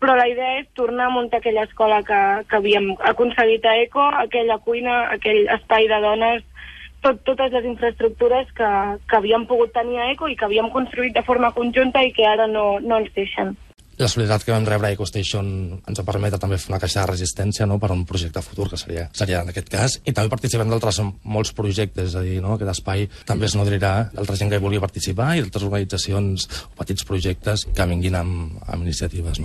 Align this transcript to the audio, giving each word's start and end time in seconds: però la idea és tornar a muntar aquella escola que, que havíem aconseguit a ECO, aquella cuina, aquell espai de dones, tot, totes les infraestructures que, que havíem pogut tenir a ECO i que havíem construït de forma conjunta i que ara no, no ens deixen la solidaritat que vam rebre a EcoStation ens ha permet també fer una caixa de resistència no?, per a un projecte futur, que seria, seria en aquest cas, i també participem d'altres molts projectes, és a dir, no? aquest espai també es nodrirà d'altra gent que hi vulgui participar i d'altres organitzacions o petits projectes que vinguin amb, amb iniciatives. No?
però 0.00 0.16
la 0.16 0.28
idea 0.30 0.60
és 0.60 0.68
tornar 0.78 1.08
a 1.08 1.14
muntar 1.14 1.40
aquella 1.40 1.66
escola 1.68 2.00
que, 2.06 2.20
que 2.48 2.56
havíem 2.56 2.92
aconseguit 3.12 3.66
a 3.68 3.76
ECO, 3.84 4.06
aquella 4.24 4.58
cuina, 4.64 5.02
aquell 5.16 5.44
espai 5.58 5.88
de 5.90 6.00
dones, 6.02 6.44
tot, 7.04 7.20
totes 7.28 7.52
les 7.52 7.66
infraestructures 7.68 8.48
que, 8.56 8.70
que 9.08 9.18
havíem 9.18 9.46
pogut 9.48 9.72
tenir 9.76 10.00
a 10.00 10.10
ECO 10.14 10.28
i 10.28 10.36
que 10.36 10.48
havíem 10.48 10.70
construït 10.72 11.16
de 11.16 11.24
forma 11.26 11.52
conjunta 11.56 12.04
i 12.04 12.14
que 12.16 12.26
ara 12.28 12.48
no, 12.48 12.78
no 12.80 13.00
ens 13.00 13.12
deixen 13.16 13.56
la 14.00 14.08
solidaritat 14.08 14.46
que 14.46 14.52
vam 14.54 14.64
rebre 14.64 14.88
a 14.88 14.94
EcoStation 14.96 15.46
ens 15.76 16.00
ha 16.00 16.04
permet 16.08 16.32
també 16.40 16.56
fer 16.56 16.70
una 16.72 16.80
caixa 16.80 17.02
de 17.02 17.10
resistència 17.10 17.66
no?, 17.68 17.76
per 17.80 17.90
a 17.90 17.96
un 17.96 18.06
projecte 18.08 18.40
futur, 18.40 18.70
que 18.72 18.78
seria, 18.80 19.08
seria 19.16 19.42
en 19.44 19.50
aquest 19.52 19.68
cas, 19.72 19.98
i 20.08 20.14
també 20.16 20.32
participem 20.32 20.70
d'altres 20.72 21.02
molts 21.04 21.52
projectes, 21.56 22.08
és 22.08 22.16
a 22.16 22.24
dir, 22.24 22.38
no? 22.40 22.54
aquest 22.56 22.72
espai 22.72 23.04
també 23.28 23.48
es 23.50 23.56
nodrirà 23.58 23.92
d'altra 24.14 24.38
gent 24.40 24.52
que 24.52 24.56
hi 24.56 24.64
vulgui 24.64 24.80
participar 24.80 25.34
i 25.36 25.44
d'altres 25.44 25.66
organitzacions 25.68 26.48
o 26.70 26.78
petits 26.80 27.04
projectes 27.04 27.66
que 27.68 27.88
vinguin 27.90 28.16
amb, 28.16 28.56
amb 28.64 28.88
iniciatives. 28.88 29.36
No? 29.36 29.38